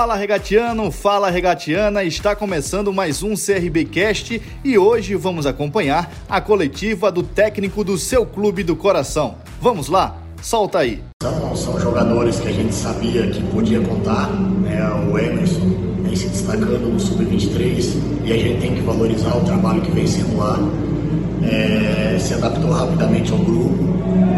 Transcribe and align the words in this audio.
Fala 0.00 0.16
regatiano, 0.16 0.90
fala 0.90 1.28
regatiana, 1.28 2.02
está 2.02 2.34
começando 2.34 2.90
mais 2.90 3.22
um 3.22 3.34
CRB 3.34 3.84
Cast 3.84 4.40
e 4.64 4.78
hoje 4.78 5.14
vamos 5.14 5.44
acompanhar 5.44 6.10
a 6.26 6.40
coletiva 6.40 7.12
do 7.12 7.22
técnico 7.22 7.84
do 7.84 7.98
seu 7.98 8.24
clube 8.24 8.64
do 8.64 8.74
coração. 8.74 9.34
Vamos 9.60 9.88
lá, 9.88 10.16
solta 10.40 10.78
aí. 10.78 11.02
São, 11.22 11.54
são 11.54 11.78
jogadores 11.78 12.40
que 12.40 12.48
a 12.48 12.52
gente 12.52 12.74
sabia 12.74 13.26
que 13.26 13.42
podia 13.48 13.78
contar, 13.82 14.30
né? 14.30 14.82
o 15.06 15.18
Emerson 15.18 15.68
vem 16.02 16.16
se 16.16 16.28
destacando 16.30 16.78
no 16.78 16.98
Sub-23 16.98 17.94
e 18.24 18.32
a 18.32 18.38
gente 18.38 18.58
tem 18.58 18.74
que 18.76 18.80
valorizar 18.80 19.36
o 19.36 19.44
trabalho 19.44 19.82
que 19.82 19.90
vem 19.90 20.06
sendo 20.06 20.34
lá. 20.38 20.58
É, 21.42 22.18
se 22.18 22.34
adaptou 22.34 22.70
rapidamente 22.70 23.32
ao 23.32 23.38
grupo, 23.38 23.84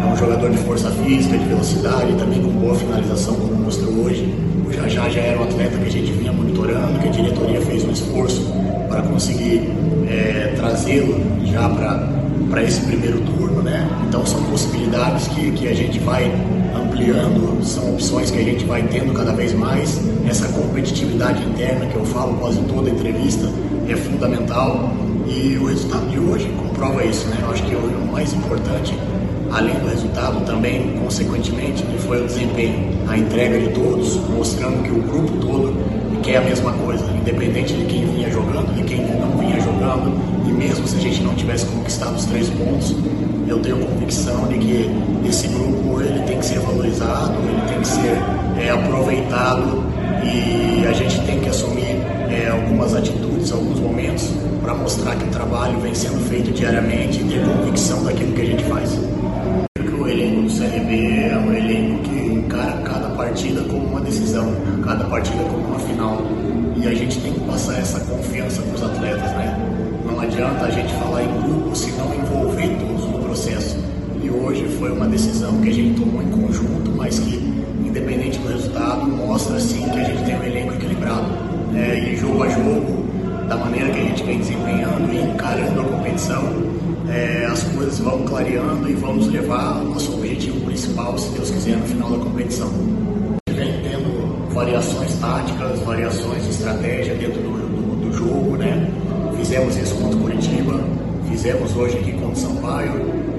é 0.01 0.05
um 0.05 0.15
jogador 0.15 0.49
de 0.49 0.57
força 0.59 0.89
física, 0.91 1.37
de 1.37 1.45
velocidade, 1.45 2.13
também 2.13 2.41
com 2.41 2.49
boa 2.51 2.75
finalização, 2.75 3.35
como 3.35 3.55
mostrou 3.55 3.93
hoje. 4.05 4.33
Já 4.71 4.87
já 4.87 5.09
já 5.09 5.21
era 5.21 5.39
um 5.39 5.43
atleta 5.43 5.77
que 5.77 5.85
a 5.85 5.91
gente 5.91 6.11
vinha 6.13 6.31
monitorando, 6.31 6.99
que 6.99 7.07
a 7.07 7.11
diretoria 7.11 7.61
fez 7.61 7.83
um 7.83 7.91
esforço 7.91 8.51
para 8.89 9.01
conseguir 9.03 9.69
é, 10.07 10.53
trazê-lo 10.55 11.19
já 11.45 11.69
para 11.69 12.22
esse 12.61 12.81
primeiro 12.81 13.19
turno, 13.21 13.61
né? 13.61 13.87
Então 14.07 14.25
são 14.25 14.43
possibilidades 14.43 15.27
que, 15.29 15.51
que 15.51 15.67
a 15.67 15.73
gente 15.73 15.97
vai 15.99 16.29
ampliando, 16.75 17.63
são 17.63 17.93
opções 17.93 18.29
que 18.29 18.37
a 18.37 18.43
gente 18.43 18.65
vai 18.65 18.83
tendo 18.83 19.13
cada 19.13 19.31
vez 19.31 19.53
mais. 19.53 19.99
Essa 20.29 20.47
competitividade 20.49 21.43
interna 21.43 21.85
que 21.85 21.95
eu 21.95 22.05
falo 22.05 22.35
quase 22.35 22.61
toda 22.63 22.89
entrevista 22.89 23.49
é 23.87 23.95
fundamental 23.95 24.93
e 25.27 25.57
o 25.57 25.65
resultado 25.65 26.07
de 26.09 26.19
hoje 26.19 26.47
comprova 26.57 27.03
isso, 27.03 27.27
né? 27.29 27.37
Eu 27.41 27.51
acho 27.51 27.63
que 27.63 27.75
o 27.75 28.11
mais 28.11 28.33
importante 28.33 28.93
além 29.53 29.75
do 29.75 29.87
resultado, 29.87 30.43
também, 30.45 30.97
consequentemente, 30.99 31.83
que 31.83 31.97
foi 31.99 32.23
o 32.23 32.25
desempenho, 32.25 32.89
a 33.07 33.17
entrega 33.17 33.59
de 33.59 33.69
todos, 33.69 34.15
mostrando 34.29 34.81
que 34.83 34.89
o 34.89 35.01
grupo 35.01 35.31
todo 35.37 35.73
quer 36.23 36.37
a 36.37 36.41
mesma 36.41 36.71
coisa, 36.71 37.05
independente 37.11 37.73
de 37.73 37.85
quem 37.85 38.05
vinha 38.05 38.31
jogando, 38.31 38.73
de 38.73 38.83
quem 38.83 39.05
não 39.05 39.37
vinha 39.37 39.59
jogando, 39.59 40.13
e 40.47 40.53
mesmo 40.53 40.87
se 40.87 40.95
a 40.95 40.99
gente 40.99 41.21
não 41.21 41.35
tivesse 41.35 41.65
conquistado 41.65 42.15
os 42.15 42.25
três 42.25 42.49
pontos, 42.49 42.95
eu 43.45 43.59
tenho 43.59 43.77
convicção 43.85 44.47
de 44.47 44.57
que 44.57 44.89
esse 45.27 45.47
grupo 45.49 46.01
ele 46.01 46.21
tem 46.21 46.39
que 46.39 46.45
ser 46.45 46.59
valorizado, 46.59 47.33
ele 47.43 47.61
tem 47.67 47.79
que 47.81 47.87
ser 47.87 48.17
é, 48.57 48.69
aproveitado 48.69 49.83
e 50.23 50.87
a 50.87 50.93
gente 50.93 51.19
tem 51.25 51.39
que 51.41 51.49
assumir 51.49 51.97
é, 52.31 52.49
algumas 52.49 52.95
atitudes, 52.95 53.51
alguns 53.51 53.79
momentos 53.79 54.31
para 54.61 54.73
mostrar 54.73 55.17
que 55.17 55.25
o 55.25 55.29
trabalho 55.29 55.77
vem 55.81 55.93
sendo 55.93 56.19
feito 56.29 56.51
diariamente 56.51 57.19
e 57.19 57.23
ter 57.25 57.45
convicção 57.45 58.01
daquilo 58.01 58.31
que 58.31 58.41
a 58.41 58.45
gente 58.45 58.63
faz. 58.63 58.97
Cada 64.83 65.05
partida 65.05 65.43
como 65.43 65.67
uma 65.67 65.79
final. 65.79 66.21
E 66.75 66.87
a 66.87 66.93
gente 66.93 67.19
tem 67.21 67.33
que 67.33 67.39
passar 67.41 67.79
essa 67.79 67.99
confiança 68.01 68.61
para 68.61 68.75
os 68.75 68.83
atletas, 68.83 69.31
né? 69.31 69.57
Não 70.05 70.19
adianta 70.19 70.65
a 70.65 70.71
gente 70.71 70.93
falar 70.95 71.23
em 71.23 71.41
grupo 71.41 71.75
se 71.75 71.91
não 71.93 72.13
envolver 72.13 72.67
todos 72.79 73.05
no 73.05 73.19
processo. 73.19 73.77
E 74.21 74.29
hoje 74.29 74.67
foi 74.79 74.91
uma 74.91 75.07
decisão 75.07 75.59
que 75.61 75.69
a 75.69 75.73
gente 75.73 75.99
tomou 75.99 76.21
em 76.21 76.29
conjunto, 76.29 76.91
mas 76.95 77.19
que, 77.19 77.37
independente 77.83 78.37
do 78.39 78.49
resultado, 78.49 79.05
mostra 79.07 79.59
sim 79.59 79.87
que 79.89 79.99
a 79.99 80.03
gente 80.03 80.23
tem 80.25 80.37
um 80.37 80.43
elenco 80.43 80.73
equilibrado. 80.73 81.27
É, 81.75 82.11
e 82.11 82.17
jogo 82.17 82.43
a 82.43 82.49
jogo, 82.49 83.03
da 83.47 83.55
maneira 83.55 83.89
que 83.89 83.99
a 83.99 84.03
gente 84.03 84.23
vem 84.23 84.39
desempenhando 84.39 85.11
e 85.11 85.21
encarando 85.21 85.81
a 85.81 85.83
competição, 85.83 86.43
é, 87.09 87.45
as 87.45 87.63
coisas 87.63 87.99
vão 87.99 88.23
clareando 88.23 88.89
e 88.89 88.93
vão 88.93 89.15
nos 89.15 89.27
levar 89.27 89.77
ao 89.77 89.85
nosso 89.85 90.13
objetivo 90.13 90.59
principal, 90.61 91.17
se 91.17 91.29
Deus 91.29 91.49
quiser, 91.49 91.77
no 91.77 91.85
final 91.85 92.11
da 92.11 92.17
competição. 92.17 92.69
Táticas, 95.23 95.79
variações 95.79 96.43
de 96.43 96.49
estratégia 96.49 97.15
dentro 97.15 97.41
do, 97.41 97.51
do, 97.51 98.09
do 98.09 98.17
jogo, 98.17 98.57
né? 98.57 98.91
Fizemos 99.37 99.77
isso 99.77 99.95
contra 99.95 100.17
o 100.17 100.19
Curitiba, 100.19 100.83
fizemos 101.29 101.73
hoje 101.77 101.97
aqui 101.97 102.11
contra 102.11 102.27
o 102.27 102.35
Sampaio 102.35 102.91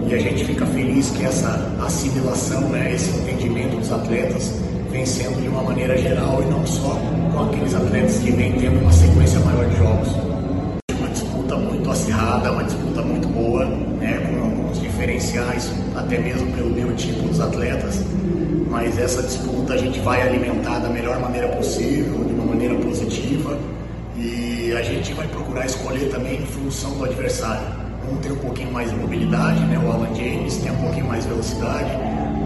e 0.08 0.14
a 0.14 0.18
gente 0.18 0.46
fica 0.46 0.64
feliz 0.64 1.10
que 1.10 1.26
essa 1.26 1.76
assimilação, 1.84 2.62
né, 2.70 2.94
esse 2.94 3.10
entendimento 3.10 3.76
dos 3.76 3.92
atletas 3.92 4.58
vem 4.90 5.04
sendo 5.04 5.42
de 5.42 5.48
uma 5.48 5.62
maneira 5.62 5.94
geral 5.98 6.42
e 6.42 6.50
não 6.50 6.66
só 6.66 6.98
com 7.30 7.44
aqueles 7.44 7.74
atletas 7.74 8.16
que 8.16 8.30
vêm 8.30 8.52
tendo 8.52 8.80
uma 8.80 8.92
sequência 8.92 9.38
maior 9.40 9.68
de 9.68 9.76
jogos. 9.76 10.08
Uma 10.98 11.08
disputa 11.10 11.56
muito 11.56 11.90
acirrada, 11.90 12.50
uma 12.50 12.64
disputa 12.64 13.02
muito 13.02 13.28
boa, 13.28 13.66
né, 13.66 14.26
com 14.26 14.42
alguns 14.42 14.80
diferenciais, 14.80 15.70
até 16.04 16.18
mesmo 16.18 16.52
pelo 16.52 16.70
biotipo 16.70 17.22
dos 17.22 17.40
atletas, 17.40 18.04
mas 18.68 18.98
essa 18.98 19.22
disputa 19.22 19.72
a 19.72 19.76
gente 19.76 19.98
vai 20.00 20.20
alimentar 20.20 20.78
da 20.78 20.88
melhor 20.88 21.18
maneira 21.18 21.48
possível, 21.48 22.24
de 22.24 22.32
uma 22.34 22.44
maneira 22.44 22.74
positiva, 22.74 23.58
e 24.16 24.72
a 24.76 24.82
gente 24.82 25.14
vai 25.14 25.26
procurar 25.28 25.64
escolher 25.64 26.10
também 26.10 26.42
em 26.42 26.46
função 26.46 26.90
do 26.92 27.04
adversário. 27.04 27.66
Um 28.10 28.16
tem 28.18 28.32
um 28.32 28.36
pouquinho 28.36 28.70
mais 28.70 28.90
de 28.90 28.96
mobilidade, 28.96 29.60
né, 29.64 29.78
o 29.78 29.90
Alan 29.90 30.14
James 30.14 30.58
tem 30.58 30.70
um 30.72 30.76
pouquinho 30.76 31.06
mais 31.06 31.22
de 31.22 31.30
velocidade, 31.30 31.90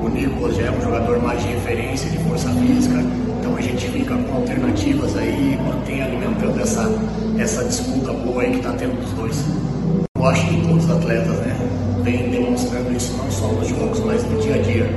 o 0.01 0.09
Nicolas 0.09 0.57
já 0.57 0.67
é 0.67 0.71
um 0.71 0.81
jogador 0.81 1.21
mais 1.21 1.43
de 1.43 1.49
referência, 1.49 2.09
de 2.11 2.19
força 2.19 2.49
física, 2.51 2.97
então 3.41 3.57
a 3.57 3.61
gente 3.61 3.89
fica 3.89 4.17
com 4.17 4.37
alternativas 4.37 5.17
aí, 5.17 5.59
mantém 5.67 6.01
alimentando 6.01 6.61
essa, 6.61 6.89
essa 7.37 7.65
disputa 7.65 8.13
boa 8.13 8.43
aí 8.43 8.53
que 8.53 8.59
está 8.59 8.73
tendo 8.75 9.01
dos 9.01 9.13
dois. 9.15 9.45
Eu 10.17 10.27
acho 10.27 10.47
que 10.49 10.61
todos 10.61 10.85
os 10.85 10.91
atletas 10.91 11.37
né, 11.41 11.88
isso 12.99 13.17
não 13.17 13.31
só 13.31 13.47
nos 13.47 13.69
jogos, 13.69 14.01
mas 14.01 14.25
no 14.25 14.41
dia 14.41 14.57
a 14.57 14.59
dia. 14.59 14.91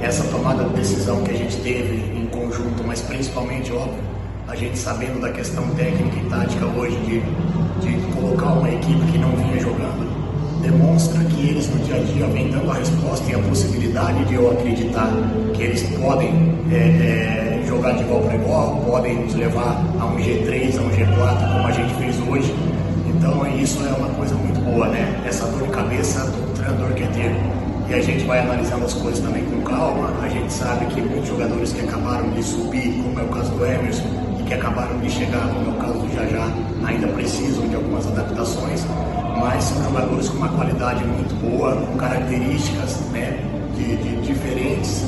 Essa 0.00 0.22
tomada 0.24 0.64
de 0.64 0.74
decisão 0.74 1.22
que 1.24 1.32
a 1.32 1.36
gente 1.36 1.56
teve 1.56 1.96
em 2.16 2.26
conjunto, 2.26 2.84
mas 2.86 3.00
principalmente, 3.02 3.72
óbvio, 3.72 4.02
a 4.48 4.54
gente 4.54 4.78
sabendo 4.78 5.20
da 5.20 5.30
questão 5.30 5.68
técnica 5.70 6.16
e 6.16 6.30
tática 6.30 6.66
hoje 6.66 6.96
de, 6.98 7.20
de 7.80 8.12
colocar 8.14 8.52
uma 8.52 8.70
equipe 8.70 9.12
que 9.12 9.18
não 9.18 9.30
vinha 9.36 9.60
jogando 9.60 10.12
demonstra 10.62 11.24
que 11.24 11.48
eles 11.48 11.68
no 11.68 11.84
dia 11.84 11.96
a 11.96 11.98
dia 11.98 12.26
vêm 12.28 12.48
dando 12.50 12.70
a 12.70 12.74
resposta 12.74 13.28
e 13.30 13.34
a 13.34 13.38
possibilidade 13.40 14.24
de 14.26 14.34
eu 14.34 14.50
acreditar 14.52 15.10
que 15.54 15.62
eles 15.62 15.82
podem 15.98 16.30
é, 16.70 16.76
é, 16.76 17.66
jogar 17.66 17.92
de 17.94 18.02
igual 18.04 18.20
para 18.20 18.34
igual, 18.36 18.76
podem 18.86 19.24
nos 19.24 19.34
levar 19.34 19.84
a 19.98 20.06
um 20.06 20.16
G3, 20.18 20.78
a 20.78 20.82
um 20.82 20.90
G4, 20.90 21.52
como 21.52 21.66
a 21.66 21.72
gente 21.72 21.94
fez 21.94 22.11
E 27.92 27.94
a 27.94 28.00
gente 28.00 28.24
vai 28.24 28.38
analisando 28.38 28.86
as 28.86 28.94
coisas 28.94 29.20
também 29.20 29.44
com 29.44 29.60
calma. 29.60 30.10
A 30.22 30.28
gente 30.28 30.50
sabe 30.50 30.86
que 30.86 31.02
muitos 31.02 31.28
jogadores 31.28 31.74
que 31.74 31.82
acabaram 31.82 32.30
de 32.30 32.42
subir, 32.42 32.90
como 33.02 33.20
é 33.20 33.22
o 33.22 33.28
caso 33.28 33.52
do 33.52 33.66
Emerson, 33.66 34.08
e 34.40 34.42
que 34.44 34.54
acabaram 34.54 34.98
de 34.98 35.10
chegar, 35.10 35.46
como 35.48 35.70
é 35.70 35.74
o 35.74 35.76
caso 35.78 35.98
do 35.98 36.14
Jajá, 36.14 36.48
ainda 36.86 37.06
precisam 37.08 37.68
de 37.68 37.76
algumas 37.76 38.06
adaptações 38.06 38.86
mas 39.42 39.64
são 39.64 39.82
jogadores 39.84 40.28
com 40.28 40.36
uma 40.36 40.48
qualidade 40.50 41.04
muito 41.04 41.34
boa, 41.34 41.74
com 41.74 41.96
características 41.96 43.00
né, 43.10 43.38
de, 43.76 43.96
de 43.96 44.22
diferentes, 44.22 45.04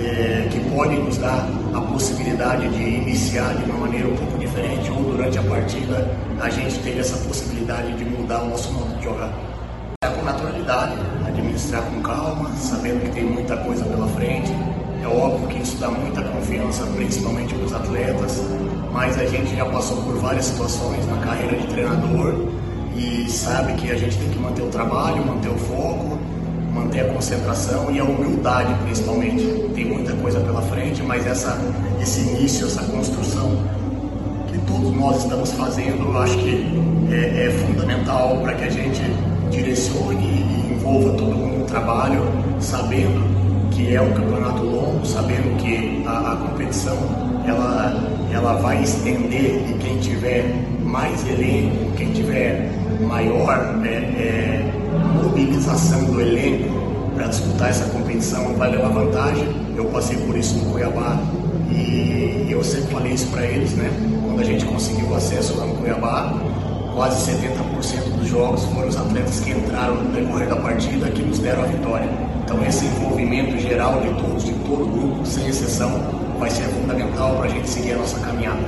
é, 0.00 0.48
que 0.50 0.60
podem 0.70 1.04
nos 1.04 1.18
dar 1.18 1.46
a 1.74 1.80
possibilidade 1.80 2.68
de 2.70 2.82
iniciar 2.82 3.54
de 3.54 3.70
uma 3.70 3.80
maneira 3.80 4.08
um 4.08 4.16
pouco 4.16 4.38
diferente, 4.38 4.90
ou 4.90 5.02
durante 5.12 5.38
a 5.38 5.42
partida 5.42 6.10
a 6.40 6.48
gente 6.48 6.78
ter 6.80 6.98
essa 6.98 7.16
possibilidade 7.28 7.92
de 7.98 8.04
mudar 8.04 8.42
o 8.42 8.48
nosso 8.48 8.72
modo 8.72 8.96
de 8.96 9.04
jogar. 9.04 9.30
É 10.02 10.08
com 10.08 10.22
naturalidade, 10.24 10.96
administrar 11.56 11.82
com 11.82 12.02
calma, 12.02 12.50
sabendo 12.56 13.02
que 13.02 13.10
tem 13.12 13.24
muita 13.24 13.56
coisa 13.56 13.84
pela 13.84 14.06
frente. 14.08 14.52
É 15.02 15.08
óbvio 15.08 15.48
que 15.48 15.62
isso 15.62 15.76
dá 15.78 15.88
muita 15.88 16.22
confiança, 16.22 16.84
principalmente 16.94 17.54
para 17.54 17.64
os 17.64 17.72
atletas, 17.72 18.42
mas 18.92 19.18
a 19.18 19.24
gente 19.24 19.56
já 19.56 19.64
passou 19.64 19.96
por 20.02 20.18
várias 20.18 20.46
situações 20.46 21.06
na 21.06 21.16
carreira 21.18 21.56
de 21.56 21.66
treinador 21.68 22.48
e 22.94 23.28
sabe 23.30 23.74
que 23.74 23.90
a 23.90 23.96
gente 23.96 24.16
tem 24.18 24.28
que 24.30 24.38
manter 24.38 24.62
o 24.62 24.68
trabalho, 24.68 25.24
manter 25.24 25.48
o 25.48 25.58
foco, 25.58 26.18
manter 26.72 27.00
a 27.00 27.12
concentração 27.12 27.90
e 27.90 27.98
a 27.98 28.04
humildade 28.04 28.74
principalmente. 28.84 29.44
Tem 29.74 29.84
muita 29.84 30.12
coisa 30.14 30.40
pela 30.40 30.62
frente, 30.62 31.02
mas 31.02 31.26
essa, 31.26 31.58
esse 32.00 32.20
início, 32.20 32.66
essa 32.66 32.82
construção 32.84 33.62
que 34.48 34.58
todos 34.66 34.94
nós 34.94 35.22
estamos 35.22 35.52
fazendo, 35.52 36.04
eu 36.04 36.18
acho 36.18 36.36
que 36.38 36.66
é, 37.10 37.46
é 37.46 37.50
fundamental 37.50 38.38
para 38.42 38.54
que 38.54 38.64
a 38.64 38.70
gente 38.70 39.00
direcione 39.50 40.24
e 40.24 40.65
envolva 40.86 41.18
todo 41.18 41.34
mundo 41.34 41.58
no 41.58 41.64
trabalho, 41.64 42.22
sabendo 42.60 43.20
que 43.72 43.94
é 43.94 44.00
um 44.00 44.12
campeonato 44.12 44.62
longo, 44.62 45.04
sabendo 45.04 45.56
que 45.58 46.04
a, 46.06 46.32
a 46.32 46.36
competição 46.36 46.96
ela, 47.44 47.94
ela 48.32 48.54
vai 48.54 48.82
estender 48.82 49.68
e 49.68 49.76
quem 49.80 49.98
tiver 49.98 50.44
mais 50.82 51.26
elenco, 51.28 51.92
quem 51.96 52.12
tiver 52.12 52.70
maior 53.00 53.76
né, 53.78 53.90
é, 53.90 54.72
mobilização 55.22 56.04
do 56.04 56.20
elenco 56.20 56.70
para 57.14 57.26
disputar 57.26 57.70
essa 57.70 57.86
competição 57.90 58.54
vai 58.54 58.70
levar 58.70 58.88
vantagem. 58.88 59.48
Eu 59.76 59.86
passei 59.86 60.16
por 60.18 60.36
isso 60.36 60.54
no 60.56 60.72
Cuiabá 60.72 61.18
e 61.70 62.46
eu 62.48 62.62
sempre 62.62 62.92
falei 62.92 63.12
isso 63.12 63.26
para 63.28 63.44
eles, 63.44 63.72
né? 63.72 63.90
Quando 64.24 64.40
a 64.40 64.44
gente 64.44 64.64
conseguiu 64.64 65.14
acesso 65.14 65.58
lá 65.58 65.66
no 65.66 65.74
Cuiabá, 65.74 66.32
quase 66.96 67.30
70% 67.30 68.18
dos 68.18 68.26
jogos 68.26 68.64
foram 68.64 68.88
os 68.88 68.96
atletas 68.96 69.40
que 69.40 69.50
entraram 69.50 69.96
no 69.96 70.10
decorrer 70.12 70.48
da 70.48 70.56
partida 70.56 71.10
que 71.10 71.22
nos 71.22 71.38
deram 71.38 71.62
a 71.62 71.66
vitória. 71.66 72.08
Então 72.42 72.64
esse 72.64 72.86
envolvimento 72.86 73.58
geral 73.58 74.00
de 74.00 74.08
todos, 74.14 74.44
de 74.44 74.52
todo 74.52 74.84
o 74.84 74.86
grupo, 74.86 75.26
sem 75.26 75.46
exceção, 75.46 75.90
vai 76.38 76.48
ser 76.48 76.64
fundamental 76.68 77.36
para 77.36 77.44
a 77.44 77.48
gente 77.48 77.68
seguir 77.68 77.92
a 77.92 77.98
nossa 77.98 78.18
caminhada. 78.20 78.62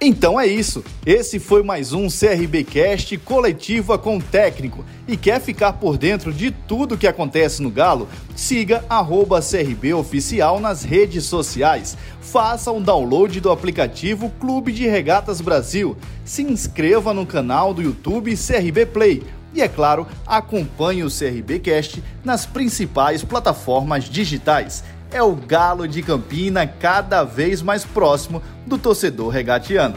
Então 0.00 0.38
é 0.38 0.46
isso. 0.46 0.84
Esse 1.04 1.40
foi 1.40 1.64
mais 1.64 1.92
um 1.92 2.06
CRB 2.06 2.62
Cast 2.62 3.18
coletiva 3.18 3.98
com 3.98 4.20
técnico. 4.20 4.84
E 5.08 5.16
quer 5.16 5.40
ficar 5.40 5.72
por 5.72 5.98
dentro 5.98 6.32
de 6.32 6.52
tudo 6.52 6.96
que 6.96 7.06
acontece 7.06 7.60
no 7.60 7.68
Galo? 7.68 8.08
Siga 8.36 8.84
arroba 8.88 9.40
CRB 9.40 9.94
Oficial 9.94 10.60
nas 10.60 10.84
redes 10.84 11.24
sociais. 11.24 11.98
Faça 12.20 12.70
um 12.70 12.80
download 12.80 13.40
do 13.40 13.50
aplicativo 13.50 14.30
Clube 14.38 14.70
de 14.70 14.86
Regatas 14.86 15.40
Brasil. 15.40 15.96
Se 16.24 16.42
inscreva 16.42 17.12
no 17.12 17.26
canal 17.26 17.74
do 17.74 17.82
YouTube 17.82 18.36
CRB 18.36 18.86
Play. 18.86 19.24
E 19.52 19.60
é 19.60 19.66
claro, 19.66 20.06
acompanhe 20.24 21.02
o 21.02 21.10
CRB 21.10 21.58
Cast 21.58 22.04
nas 22.22 22.46
principais 22.46 23.24
plataformas 23.24 24.04
digitais 24.04 24.84
é 25.10 25.22
o 25.22 25.34
Galo 25.34 25.86
de 25.88 26.02
Campina 26.02 26.66
cada 26.66 27.24
vez 27.24 27.62
mais 27.62 27.84
próximo 27.84 28.42
do 28.66 28.76
torcedor 28.78 29.28
regatiano. 29.28 29.96